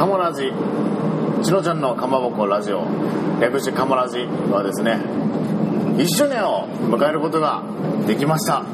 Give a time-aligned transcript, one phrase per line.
[0.00, 0.50] カモラジ。
[1.42, 2.86] チノちゃんのかまぼこラジオ。
[3.38, 4.92] 略してカモラジはですね
[5.98, 7.62] 1周年を迎えることが
[8.06, 8.64] できました。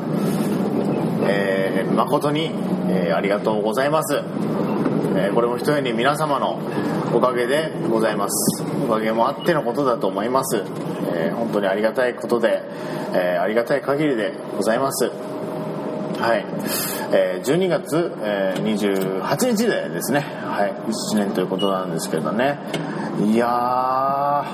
[1.28, 2.52] えー、誠に、
[2.88, 4.14] えー、ありがとうございます。
[4.14, 6.60] えー、これもひとえに皆様の
[7.12, 8.62] おかげでございます。
[8.84, 10.62] おかげもあってのことだと思います、
[11.12, 12.62] え、本当にありがたいことで、
[13.12, 15.10] え、ありがたい限りでございます。
[16.20, 16.46] はい、
[17.12, 20.72] えー、12月、えー、28日でですね、はい、
[21.14, 22.58] 1年ということなんですけどね。
[23.24, 24.44] いや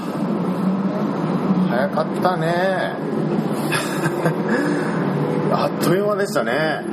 [1.70, 2.92] 早かったね。
[5.52, 6.84] あっという間でしたね。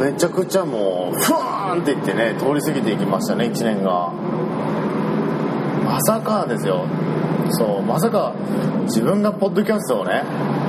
[0.00, 4.12] めちゃくちゃもうふわーんっていってね通り過ぎていきましたね1年が。
[5.84, 6.84] まさかですよ。
[7.50, 8.34] そうまさか
[8.84, 10.22] 自分がポッドキャストをね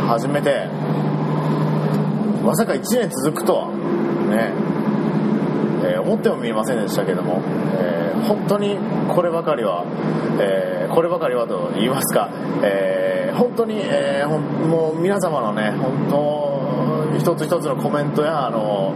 [0.08, 0.68] 始めて
[2.46, 4.06] まさか1年続くとは。
[4.26, 4.52] ね、
[5.86, 7.42] えー、思ってもみませんでしたけども、
[7.80, 8.78] えー、本当に
[9.14, 9.86] こればかりは、
[10.40, 12.30] えー、こればかりはと言いますか、
[12.64, 18.94] えー、本当に、えー、もう皆様のね本当一つ一つのコメントやあの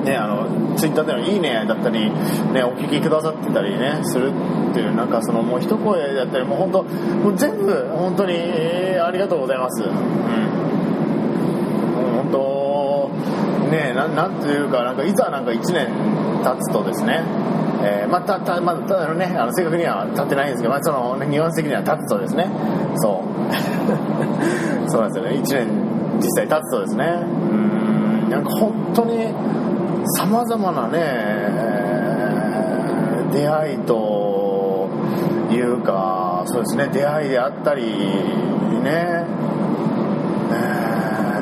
[0.00, 4.32] ね、あのツイッターでの「いいね」だったり、ね、お聞きくださってたりねする
[4.70, 9.82] っていうなんかそのもう一声だったりもう本当もう全部本当に、えー、ありがとうございます。
[9.82, 9.90] うん、
[12.16, 13.10] 本当
[13.70, 15.88] ねななんていうかなんかいざなんか1年
[16.42, 17.22] 経つとですね
[17.82, 22.46] えー、まあ、た、た、まあ、ただね、あの、正確には立ってないんですけど、まあ、その、ニュアンス的には立つとですね、
[22.96, 23.30] そう。
[24.90, 25.66] そうなんですよね、1年
[26.18, 27.06] 実際経つとですね、
[27.52, 29.32] うん、なんか本当に、
[30.18, 30.98] さまざまなね、
[33.32, 34.88] 出会いと
[35.50, 36.88] いうかそうですね。
[36.92, 37.82] 出会いであったり
[38.82, 39.24] ね、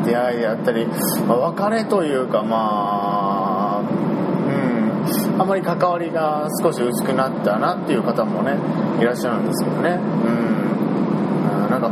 [0.09, 0.87] 出会いであったり、
[1.27, 5.41] まあ、別れというかまあうん。
[5.41, 8.57] あまり関わりが少し薄くなったなっていう方もね
[9.01, 9.91] いらっしゃるんですけどね。
[9.91, 11.71] うん。
[11.71, 11.91] なんか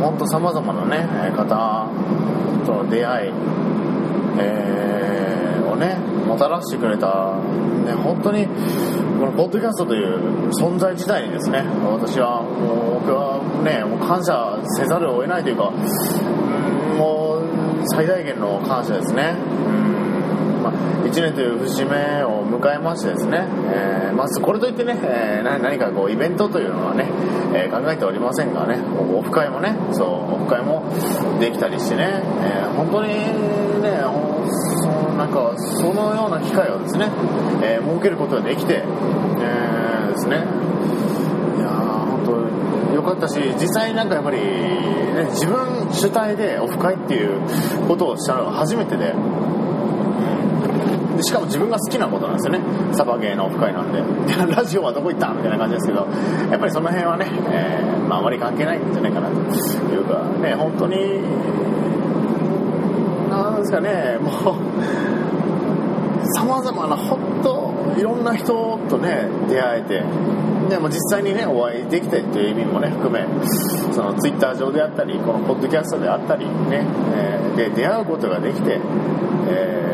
[0.00, 1.88] 本当さまざまなね方
[2.64, 3.32] との出会い
[4.38, 7.40] えー、をねもたらしてくれた、
[7.86, 11.64] ね、本当にこのポッドキャストという存在自体にですね。
[11.84, 15.72] 私はもう僕はねもう感謝せざるを得ないというか、
[17.88, 19.36] 最大限の感謝ですね、
[19.66, 20.62] うん。
[20.62, 20.72] まあ、
[21.04, 27.08] 1年という節目を迎えましてですね、えー、まずこれといってね、えー、何かこうイベントというのはね、
[27.54, 30.82] えー、考えておりませんがねオフ会もねそうオフ会も
[31.38, 33.12] できたりしてね、えー、本当に
[33.82, 34.02] ね
[34.82, 37.08] そのなんかそのような機会をですね、
[37.62, 40.36] え設けることができて、えー、ですね。
[41.56, 41.85] いや
[42.26, 47.40] 本当よかったし実際なんかやっぱり、ね、自分主体でオフ会っていう
[47.86, 49.14] ことをしたのが初めてで。
[51.16, 52.60] でしかも自分が好きなことなんですよね。
[52.92, 54.02] サバゲーのオフ会なんで。
[54.54, 56.06] ラジオはどこ行ったみたいな感じですけど。
[56.50, 59.34] やっぱりその辺はね、えー、まあ、あまり関係ないんじゃないかなと。
[59.34, 61.22] いうかね本当に
[63.30, 64.54] なんですかねもう
[66.34, 70.02] さまざまな本当いろんな人とね出会えて
[70.68, 73.24] でも実際にねお会いできてっていう意味もね含め
[73.92, 78.80] そのツイッター上であったりこのポッドキャストであったりね、えー、で出会うことができて、
[79.48, 79.86] えー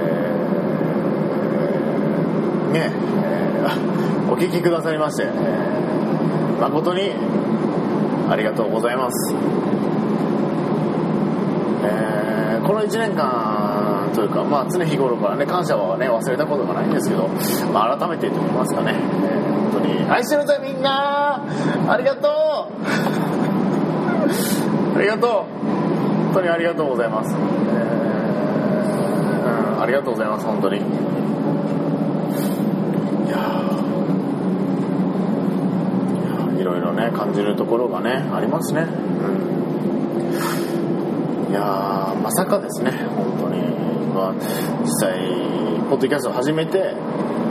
[2.73, 7.13] ね、えー、お聞きくださいまして、えー、誠に
[8.31, 9.35] ありがとうございます。
[11.85, 13.62] えー、この1年間
[14.15, 17.29] というか、まあ、常日頃からね、感謝はね、忘れたことがないんですけど、
[17.73, 19.01] まあ、改めてと言いますかね、えー、
[19.71, 21.43] 本当に、愛してるぜみんな。
[21.89, 22.73] ありがとう。
[24.99, 25.31] ありがとう。
[26.33, 27.35] 本当にありがとうございます。
[27.35, 31.13] えー、うん、ありがとうございます、本当に。
[36.63, 38.85] いろいろね感じるところがねありますね、う
[41.49, 43.61] ん、いやまさかですね本当に、
[44.13, 44.33] まあ、
[44.83, 45.19] 実際
[45.89, 46.95] ポッドキャストを始めて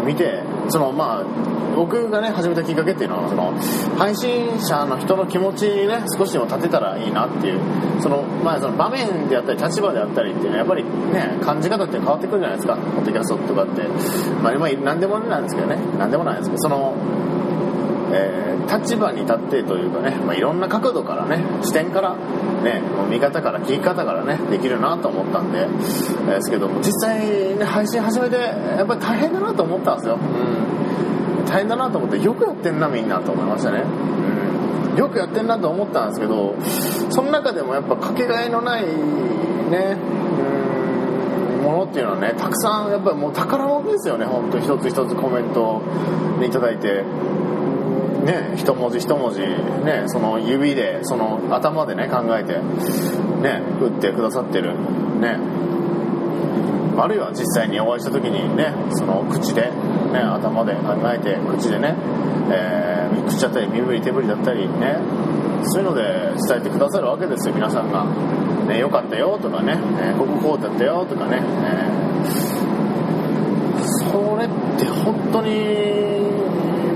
[0.05, 3.53] 見てそのまあ僕がね始めたきっかけっていうのはその
[3.97, 7.61] 配信者の人の気持ちにね少しでも立てたらいいなっていう
[8.01, 13.81] その,、まあ、その場面であったり立場であったりっていうのはやっぱりね感じ方って変わってくるじゃないですかポッドキャストとかって。
[14.41, 16.95] まあ、まあ、何でもなんですけどね何でもないですけどその
[18.11, 22.15] えー立場に立ってというかね、まあ、いろんな角度からね視点から
[22.63, 36.55] ねもう見方から聞き方からねできるなと思ったんで、えーですけども実際ね配信始めてやっぱり大変だなと思ったんですよ、うん、大変だなと思ってよくやってんなみんなと思いましたね、うん、よくやってんなと思ったんですけど
[37.11, 39.97] その中でもやっぱかけがえのないね
[40.45, 40.61] うん
[41.61, 44.25] ものっていうのはねたくさんやっぱりもう宝物ですよね。
[44.25, 45.81] 本当一つ一つコメント
[46.43, 47.03] いただいて
[48.25, 52.53] ね一文字一文字ねその指でその頭でね考えて
[53.41, 54.75] ね打ってくださってる。
[55.19, 55.37] ね。
[56.97, 59.71] あるいは実際にお会いした時にねその口で、
[60.11, 61.95] ね、頭で考えて口でね、
[62.51, 64.97] えー、口だったり身振り手振りだったりね
[65.63, 66.03] そういうので
[66.47, 68.05] 伝えてくださるわけですよ皆さんが、
[68.67, 72.51] ね、よかったよとかね、えーこここうだったよとかね、えー。
[74.11, 76.40] それって本当に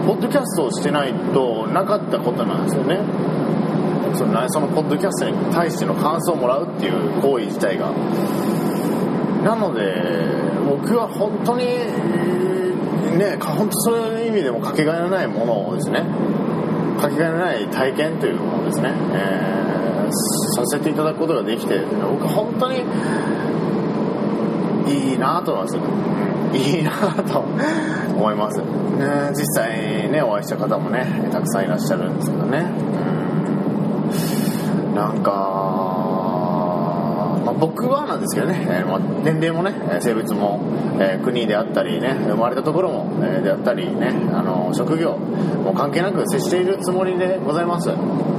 [0.05, 2.99] ポッドキャストをしてないとなかったことなんですよね。
[4.15, 7.91] そのそのポッドキャストに対しての感想をもらうっていう行為自体が。
[9.43, 9.81] なので
[10.67, 11.65] 僕は本当に
[13.17, 16.03] ね本当そういう意味でもかけがえのないものをですね。
[16.99, 19.55] かけがえのない体験というものをですね、えー
[20.11, 22.79] させていただくことができて僕は本当に
[24.87, 25.77] いいなと思います、
[26.55, 26.91] いいな
[27.23, 28.65] と思います、ね、
[29.31, 32.63] 実際ねお会いした方もねたくさんいらっしゃるんですけどね、
[34.95, 35.31] なんか、
[37.45, 40.61] まあ、僕はなんですけどね、えーまあ年齢もね性別も、
[40.99, 48.35] えー国であったりね生まれたところも、えーであったりねあの職業も関係なく接しているつもりでございます、えー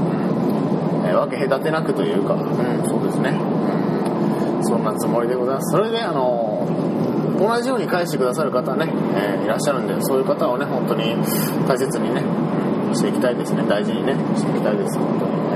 [1.07, 2.43] 分け隔てなくというか、うん、
[2.89, 4.65] そうですね、うん。
[4.65, 5.71] そんなつもりでございます。
[5.71, 6.56] それであの
[7.39, 8.87] 同じように返してくださる方ね、
[9.17, 11.15] えーいらっしゃるんでそういう方をね本当に
[11.69, 12.23] 大切にね
[12.95, 13.63] していきたいですね。
[13.69, 14.99] 大事にねしていきたいです。
[14.99, 15.47] 本当にね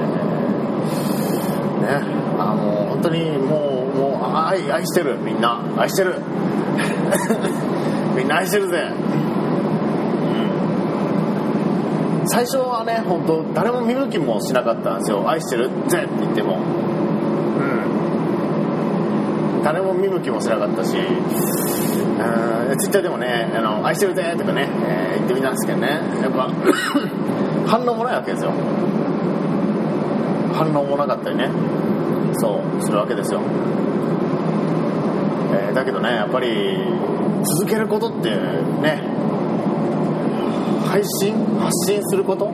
[1.86, 5.18] ねあもう本当にもうもう愛愛してる。
[5.18, 6.16] みんな愛してる。
[8.16, 8.92] みんな愛してるぜ。
[12.26, 15.28] 最初はね本当誰も見向きもしなかったんですよ。
[15.28, 16.58] 愛してるぜって言っても。
[19.62, 25.88] 誰も見向きもしなかったし、うん、ツイッターでもね、あの愛してるぜとかね、えー言ってみたんですけどね、
[26.22, 26.50] やっぱ
[27.68, 28.52] 反応もないわけですよ。
[30.54, 31.48] 反応もなかったりね、
[32.34, 33.40] そう、するわけですよ。
[35.52, 36.48] えーだけどね、やっぱり
[37.58, 39.02] 続けることってね、
[40.86, 42.50] 配信発信すること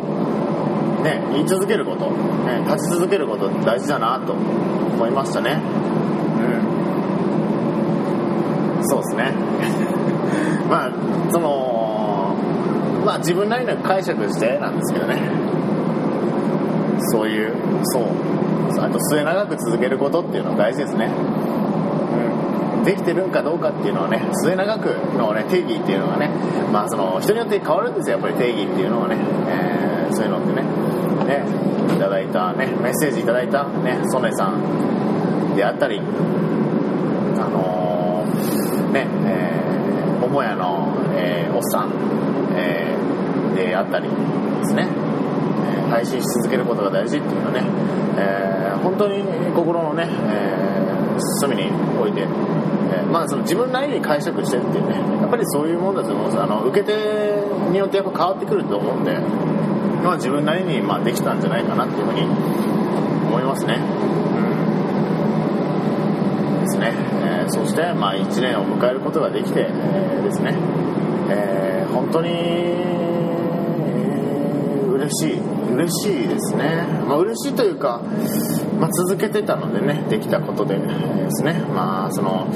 [1.03, 5.61] ね、言い続けること、ね、立ち続けることって大事だなと思いましたね。
[6.41, 6.76] うん。
[8.87, 9.33] そうですね。
[10.71, 10.91] まあ、
[11.31, 12.35] その、
[13.05, 15.21] まあ自分なりの解釈してなんですけどね。
[17.11, 17.53] そういう、
[17.85, 18.03] そう。
[18.79, 21.09] あと末永く続けることっていうのは大事ですね。
[22.79, 22.85] うん。
[22.85, 24.87] できてるんかどうかっていうのはね、末永く
[25.17, 26.31] のね、定義っていうのがね、
[26.73, 29.17] まあその、人によって変わるんですよ、やっぱり定義っていうのはね。
[29.49, 29.87] えー
[30.17, 30.63] そういうのってね。
[31.27, 31.45] ね、
[31.95, 36.03] いただいたね、メッセージいただいたね、ソネさんであったり、あ
[37.49, 37.66] の
[38.97, 41.93] ね、えー、桃屋の、えーおっさん、
[42.57, 44.15] えーであったりで
[44.67, 47.63] すね、えー配信し続けることが大事っていうのはね、
[48.19, 49.23] えー本当に
[49.55, 56.93] 心のね、えー隅に置いて、えーまあその自分なりに解釈してるっていうね、やっぱりそういうものだと思うんですあの、受け手
[57.71, 59.19] によってやっぱ変わってくると思うんで、
[60.05, 63.77] まあ自分なりにまあできたんじゃないかなっていうふうに思いますね。
[63.77, 63.81] う
[66.61, 66.93] んですね。
[67.25, 70.55] えーそして、まあ1年を迎えることができて、えーですね、
[71.31, 72.31] えー本当に、
[74.95, 75.41] 嬉しい。
[75.73, 76.87] 嬉しいですね。
[77.07, 78.03] まあ嬉しいというか、
[78.79, 80.85] まあ続けてたのでね、できたことでで
[81.31, 82.47] すね、まあその、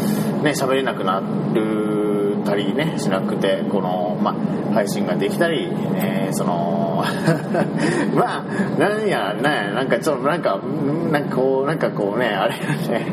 [0.43, 1.21] ね、喋れなくな
[1.55, 7.05] るたりね、しなくて、この、まあ配信ができたり、えーその、
[8.15, 13.07] まあ、なんやね、なんかちょっとなんか、んなんかこう、なんかこうね、あれね、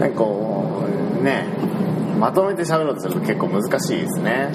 [0.00, 0.57] なんかこう、
[1.22, 1.46] ね、
[2.18, 4.50] まとめて喋ろうとすると結構難しいですね。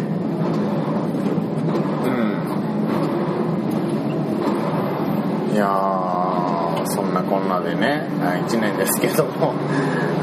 [5.50, 5.56] うん。
[5.56, 8.08] いやー、そんなこんなでね、
[8.48, 9.54] 1年ですけども、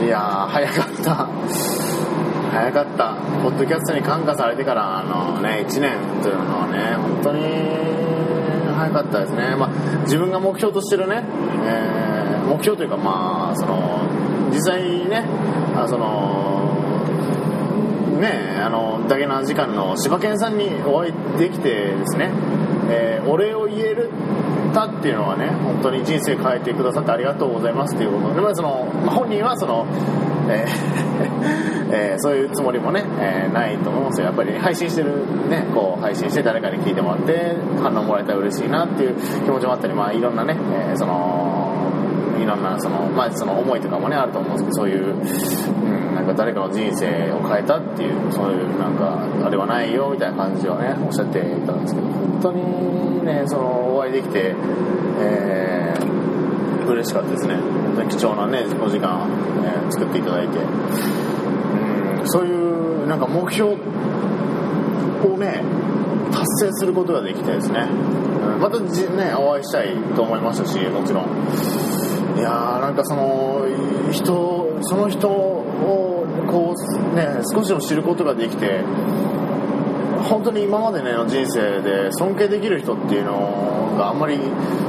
[0.02, 1.28] いやー、早かった。
[2.52, 3.14] 早かった。
[3.42, 7.44] ポッドキャストに感化されてから、あのね、1年というのはね、本当に
[8.76, 9.56] 早かったですね。
[9.56, 9.70] まあ、
[10.02, 11.24] 自分が目標としてるね、
[11.66, 12.10] えー
[12.50, 13.99] 目標というか、まあ、その、
[14.52, 15.24] 実際にね、
[15.76, 16.76] あその、
[18.20, 22.30] ねあの、だけな時間の柴犬さんにお会いできてですね、
[22.90, 24.10] えーお礼を言える
[24.72, 28.34] たっていうのはね本当に人生変えてくださってありがとうございますっていうこと。
[28.34, 29.86] で、まその本人はその、
[30.48, 34.26] えー えーそういうつもりもね、えーないと思うんですよ。
[34.26, 39.14] やっぱり配信してるねこう配信して誰かに聞いてもらって反応もらえたら嬉しいなっていう
[39.44, 40.56] 気持ちもあったりまあいろんなね、
[40.92, 41.49] えその
[42.42, 54.54] いろんなその,、まあ、その思いとかもねあると思うんですけどそういう、うん、なんか誰かの人生を変えたっていうそういうなんかあれはないよみたいな感じをねおっしゃっていたんですけど本当にねそのお会いできて、
[55.20, 56.20] えー
[56.90, 57.54] 嬉しかったですね。
[57.54, 59.28] 本当に貴重なねお時間、
[59.62, 63.76] え作っていただいて、うん、そういうなんか目標を
[65.38, 65.62] ね
[66.32, 67.86] 達成することができてですね、
[68.60, 71.99] またねお会いしたいと思いましたしもちろん。
[72.40, 73.66] いやなんかその
[74.10, 78.80] 人その人をこうね少しでも知ることができて
[80.26, 84.38] 本当に今までの人生で尊敬できる人っていうのがあんまり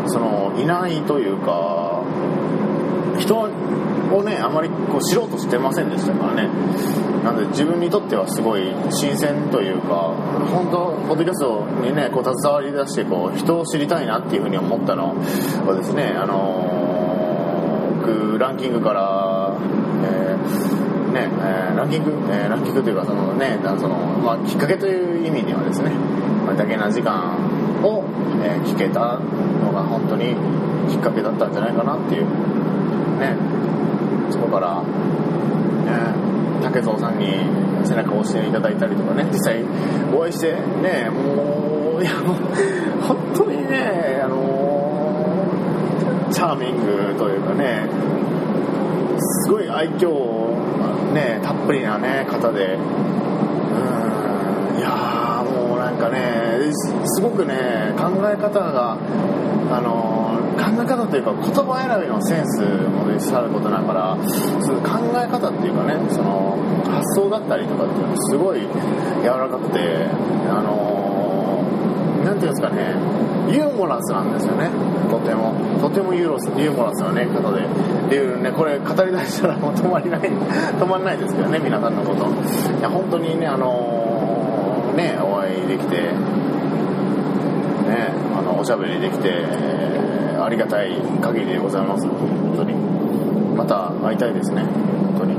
[0.08, 2.02] そのいないというか
[3.20, 6.50] 人をねあまりこう知ろうとしてませんでしたからね。
[7.22, 10.16] なんで自分にとってはすごい新鮮というか
[10.52, 15.16] 本当ポッドキャストにねこう携わりだしてこう人を知りたいなっていうふうに思ったの
[15.68, 19.58] はですねあのー僕ランキングから、
[20.04, 25.92] えーねえーランキング、えーランキングというかそのねその、まあ、きっかけという意味ではですね
[26.46, 27.36] これだけな時間
[27.84, 28.04] を、
[28.44, 30.36] えー聞けたのが本当に
[30.90, 32.26] きっかけだったんじゃないかなっていう
[33.20, 33.36] ね
[34.32, 36.14] そこから、ね、
[36.62, 37.28] 竹蔵さんに
[37.86, 39.64] 背中を押していただいたりとかね実際
[40.14, 42.38] お会いしてねもういやもう
[43.02, 44.51] 本当にねあの
[46.42, 47.86] チャーミングというかね
[49.46, 50.10] すごい愛嬌
[51.14, 52.74] ねたっぷりなね方で。
[52.74, 52.82] うん
[54.80, 56.74] いやーもうなんかね
[57.06, 58.98] すごくね考え方が
[59.70, 64.18] あの考え方というか言葉選びのセンスもでさることながら
[64.66, 66.58] その考え方っていうかねその
[66.90, 68.62] 発想だったりとかっていうのすごい
[69.22, 70.08] 柔らかくて
[70.50, 71.62] あの
[72.26, 72.96] なんていうんですかね
[73.54, 74.91] ユーモラスなんですよね。
[75.12, 78.52] とてもとてもユーロスユーモラスなね方でっていうね。
[78.52, 82.26] これ語り出したら もう止まりない止まらないですけどね皆さんのこと。
[82.26, 86.08] いや本当にねあのねお会いできてね
[88.38, 89.30] あのおしゃべりできて
[90.42, 92.08] ありがたい限りでございます。
[92.08, 92.18] 本
[92.58, 92.74] 当に。
[93.58, 94.64] また会いたいですね。
[95.18, 95.36] 本当に。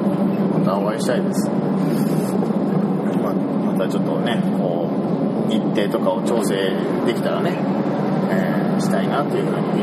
[0.65, 1.51] またお会いしたいです。
[3.23, 3.33] まあ
[3.73, 4.87] またちょっとねこ
[5.49, 6.55] う日程とかを調整
[7.07, 7.53] できたらね、
[8.31, 9.83] えーしたいなというふうに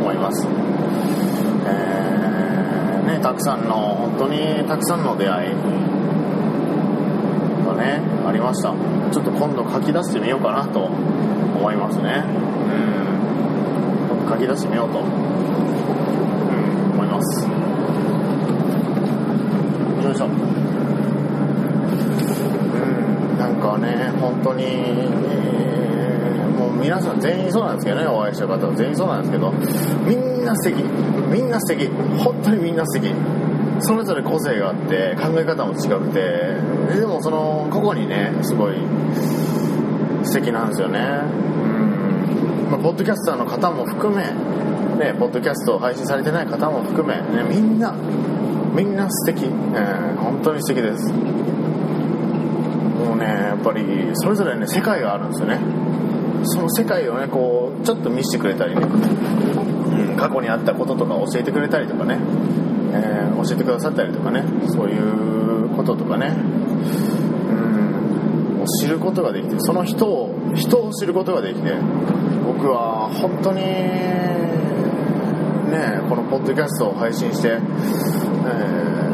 [0.00, 0.46] 思います、
[1.66, 5.50] えーね、たくさんの本当にたくさんの出会い
[7.66, 8.74] がねありました。
[9.12, 12.24] ちょっと今度書き出してみようかなと思いますね。
[12.30, 12.32] う
[13.02, 13.06] ん。
[14.28, 15.04] 書き出してみようと、うん、
[16.94, 17.46] 思います
[20.04, 20.32] よいしょうん
[23.38, 25.16] なんかね本当に、えー
[26.56, 29.52] もう皆さん全員そうんですけどねお会いした方は全員そうなんですけど
[30.08, 30.82] みんな素敵
[31.30, 31.86] みんな素敵
[32.18, 33.14] 本当にみんな素敵。
[33.80, 36.20] それぞれ個性があって考え方も違くて
[36.94, 38.74] ででもその個々にねすごい
[40.24, 40.98] 素敵なんですよね。
[40.98, 41.02] う
[42.68, 44.22] ん、まあ、ポッドキャスターの方も含め
[44.98, 51.12] ねポッドキャストを配信されてない方も含め、ね、みんなみんな素敵、えー本当に素敵です。
[51.12, 51.20] も
[53.14, 55.60] うねやっぱりそれぞれね世界があるんですよね。
[56.44, 62.18] その世界をねこうちょっと見せてくれたりね、うん、過去にあったこととか教えてくれたりとかね、
[62.92, 64.42] えー教えてくださったりとかね。
[64.68, 66.30] そういうこととかね、う
[68.62, 71.74] ん、知ることができてその人を人を知ることができて
[72.44, 74.46] 僕は本当にね
[76.08, 79.06] このポッドキャストを配信して、えー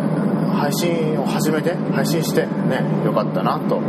[0.63, 3.81] 配信を始めて配信してねよかったなと、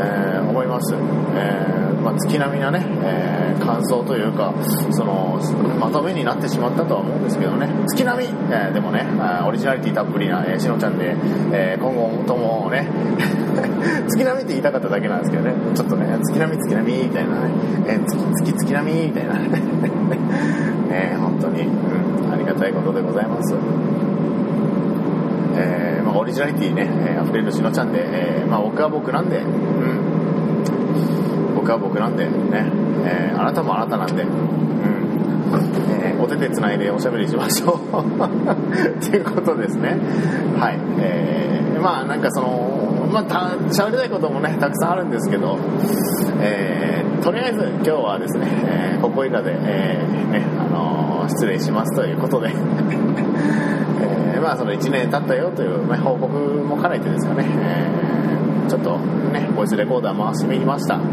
[0.00, 4.52] えー思います、えーまあ、月並みなね、えー感想というか
[4.90, 5.40] その
[5.80, 7.68] まとめになってしまったとは思うんですけどね。
[7.86, 9.06] 月並み、えーでもね
[9.46, 11.16] オリジナリティたっぷりな、えーしのちゃんで、
[11.52, 12.88] えー今後ともね
[14.08, 15.54] 月並みって言いたかっただけなんですけどね。
[15.74, 17.36] ちょっとね月並み月並みみたいなね、
[17.86, 21.16] え月月月並みみたいなね。
[21.18, 23.54] 本当に、うん、ありがたいことでございます。
[25.56, 29.44] えーまあ、オリジナリティね、えー溢れるしのちゃんで、えーまあ、僕は僕なんで、うん、
[31.64, 32.70] 僕は僕なんで、ね、
[33.06, 34.28] えーあなたもあなたなんで、うん
[36.02, 37.78] えーお手でつないでおしゃべりしましょう。
[39.00, 39.96] っていうことですね。
[40.58, 40.78] はい。
[41.00, 43.36] えーまあなんかその、まあた、
[43.68, 45.58] 喋りたいこともね、たくさんあるんですけど、
[46.40, 52.50] えーとりあえず今日はですね、えー、ここいらで、えー、ね、あのー、失礼しますということで、
[54.34, 58.13] えー、まあその1年経ったよという、ね、報告も兼ねてですかね、えー、
[58.74, 60.98] ちょっとね、ボイスレコーダー回してみました。
[60.98, 61.04] ね、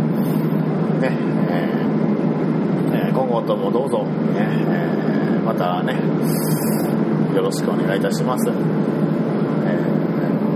[2.91, 4.09] えー、今後ともどうぞ、ね、
[4.67, 5.93] えー、またね、
[7.35, 8.49] よろしくお願いいたします。
[8.49, 8.51] え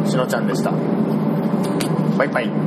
[0.03, 0.71] ー、しのちゃんでした。
[2.17, 2.49] バイバイ。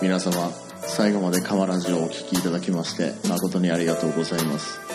[0.00, 0.50] 皆様
[0.80, 4.85] 最後までカマラジをお聴きいただきまして誠にありがとうございます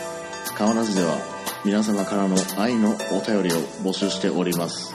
[0.57, 1.17] カマラジでは
[1.65, 2.93] 皆様からの愛のお
[3.25, 4.93] 便りを募集しております。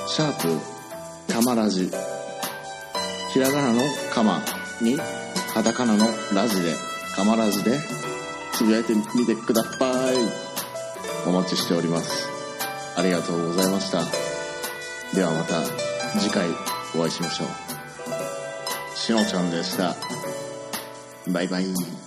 [0.06, 1.90] シャープかまラジ
[3.32, 3.80] ひらがなの
[4.12, 4.42] かま
[4.82, 4.98] に
[5.54, 6.04] カタカナの
[6.34, 6.74] ラジで
[7.16, 7.78] かまラジで
[8.52, 10.16] つぶやいてみてください
[11.26, 12.28] お待ちしております
[12.94, 14.02] ありがとうございました
[15.16, 15.62] ではまた
[16.20, 16.46] 次回
[16.94, 17.70] お会いしましょう
[19.00, 19.96] しのちゃんでした。
[21.32, 21.99] バイバイ。